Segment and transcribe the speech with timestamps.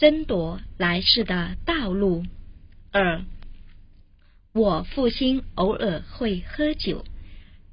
[0.00, 2.24] 争夺来世的道路。
[2.90, 3.22] 二，
[4.54, 7.04] 我父亲偶尔会喝酒，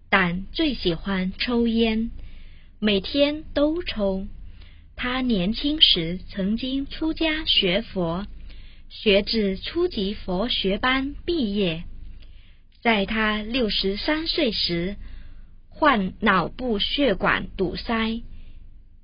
[0.09, 2.11] 但最喜欢抽烟，
[2.79, 4.27] 每天都抽。
[4.97, 8.27] 他年轻时曾经出家学佛，
[8.89, 11.85] 学至初级佛学班毕业。
[12.81, 14.97] 在他六十三岁时，
[15.69, 18.21] 患脑部血管堵塞，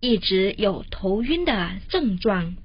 [0.02, 2.58] 一直有头晕的症状。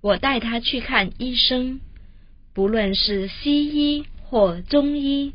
[0.00, 1.80] 我带他去看医生，
[2.54, 5.34] 不论是西医或中医，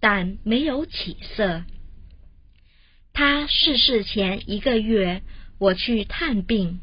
[0.00, 1.64] 但没有起色。
[3.12, 5.22] 他逝世前一个月，
[5.58, 6.80] 我去探病，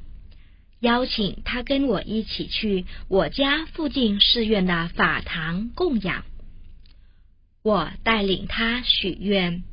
[0.80, 6.24] 邀请他跟我一起去我家附近寺院的法堂供养。
[7.64, 9.64] 我带领他许愿，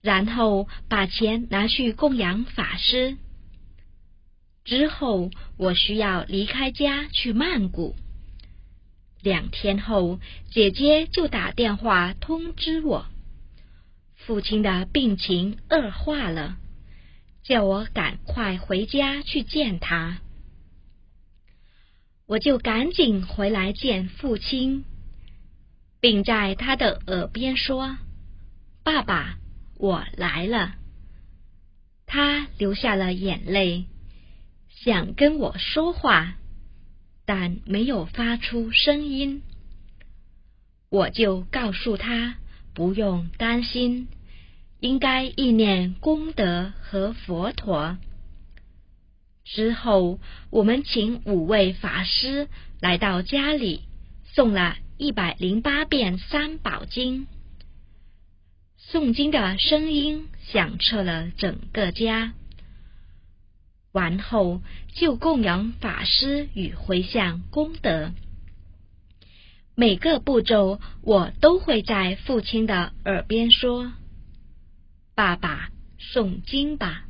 [0.00, 3.16] 然后把钱拿去供养法师。
[4.70, 7.96] 之后，我需要离开家去曼谷。
[9.20, 13.06] 两天后，姐姐就打电话通知我，
[14.14, 16.56] 父亲的病情恶化了，
[17.42, 20.18] 叫我赶快回家去见他。
[22.28, 24.84] 我就赶紧回来见父亲，
[26.00, 27.98] 并在他的耳边说
[28.84, 29.36] ：“爸爸，
[29.78, 30.76] 我来了。”
[32.06, 33.86] 他流下了眼泪。
[34.82, 36.36] 想跟我说话，
[37.26, 39.42] 但没有发出声音。
[40.88, 42.38] 我就告诉他
[42.72, 44.08] 不用担心，
[44.80, 47.98] 应该意念功德和佛陀。
[49.44, 52.48] 之后，我们请五位法师
[52.80, 53.82] 来到家里，
[54.34, 57.26] 诵了一百零八遍三宝经。
[58.90, 62.32] 诵经的声音响彻了整个家。
[63.92, 64.62] 完后，
[64.94, 68.12] 就供养法师与回向功德。
[69.74, 73.92] 每个步骤，我都会在父亲的耳边说
[75.16, 77.04] ：“爸爸，诵经吧。”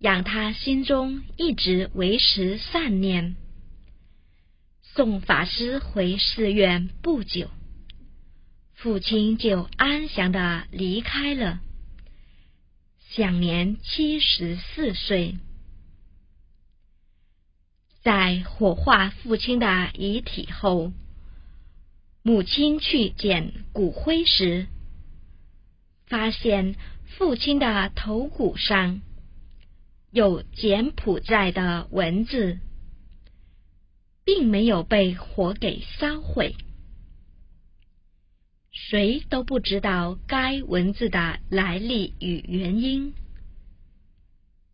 [0.00, 3.36] 让他心中一直维持善念。
[4.82, 7.50] 送法师回寺院不久，
[8.74, 11.60] 父亲就安详的离开了。
[13.10, 15.38] 享年七十四岁，
[18.02, 20.92] 在火化父亲的遗体后，
[22.22, 24.66] 母亲去捡骨灰时，
[26.06, 26.76] 发现
[27.16, 29.00] 父亲的头骨上
[30.10, 32.58] 有柬埔寨的文字，
[34.22, 36.56] 并没有被火给烧毁。
[38.90, 43.12] 谁都不知道该文字的来历与原因。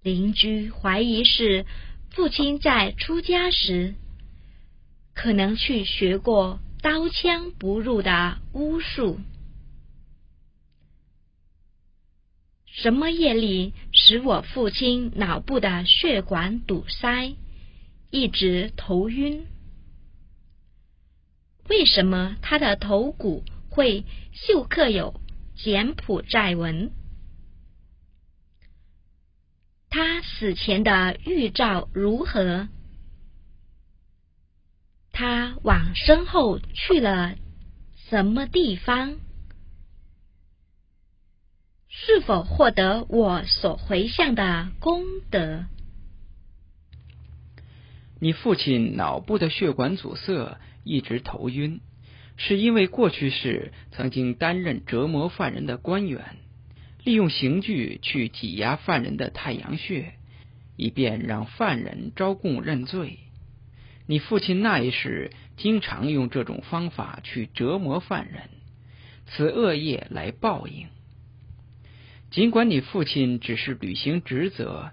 [0.04, 1.66] 邻居怀疑是
[2.10, 3.96] 父亲在出家时
[5.14, 9.18] 可能去学过刀枪不入的巫术。
[12.66, 17.34] 什么业力使我父亲脑部的血管堵塞，
[18.10, 19.44] 一直头晕？
[21.68, 23.42] 为什么他的头骨？
[23.74, 25.20] 会绣刻有
[25.56, 26.92] 柬埔寨文。
[29.90, 32.68] 他死前的预兆如何？
[35.10, 37.34] 他往生后去了
[38.08, 39.16] 什么地方？
[41.88, 45.64] 是否获得我所回向的功德？
[48.20, 51.80] 你父亲脑部的血管阻塞，一直头晕。
[52.36, 56.36] 是因为过去是曾经担任折磨犯人的官员，
[57.04, 60.14] 利用刑具去挤压犯人的太阳穴，
[60.76, 63.18] 以便让犯人招供认罪。
[64.06, 68.50] 你父亲那一世经常用这种方法去折磨犯人，
[69.26, 70.88] 此恶业来报应。
[72.30, 74.90] 尽管你父亲只是履行职责，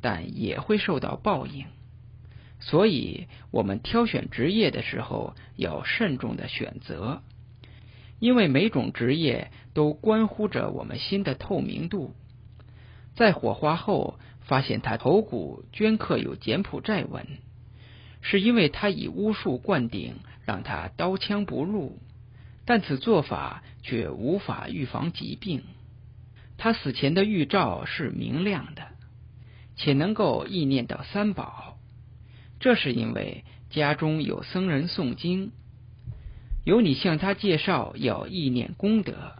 [0.00, 1.66] 但也会受到报应。
[2.60, 7.22] 所以，我们挑选职业的时候要慎重的选择，
[8.18, 12.14] 因为每种职业都关乎着我们心的透明度。
[13.14, 17.26] 在火化后发现他头骨镌刻有柬埔寨文，
[18.20, 21.98] 是因为他以巫术灌顶，让他刀枪不入，
[22.64, 25.62] 但此做法却无法预防疾病。
[26.56, 28.88] 他死前的预兆是明亮的，
[29.76, 31.77] 且能够意念到三宝。
[32.60, 35.52] 这是因为家中有僧人诵经，
[36.64, 39.34] 有你向他介绍要意念功德，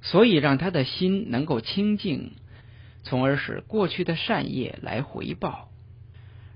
[0.00, 2.32] 所以让他的心能够清净，
[3.02, 5.70] 从而使过去的善业来回报，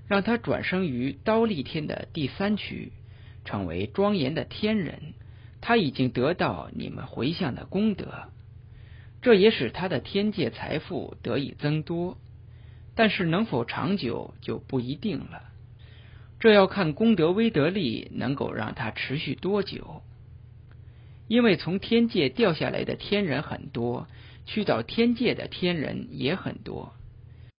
[0.07, 2.91] 让他转生于刀立天的第三区，
[3.45, 5.13] 成为庄严的天人。
[5.59, 8.29] 他已经得到你们回向的功德，
[9.21, 12.17] 这也使他的天界财富得以增多。
[12.97, 15.43] 但是能否长久就不一定了，
[16.39, 20.01] 这要看功德威德力能够让它持续多久。
[21.27, 24.07] 因为从天界掉下来的天人很多，
[24.47, 26.93] 去到天界的天人也很多。